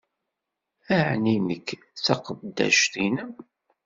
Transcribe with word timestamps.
Ɛni 1.07 1.35
nekk 1.47 1.67
d 1.93 1.97
taqeddact-nnem? 2.05 3.31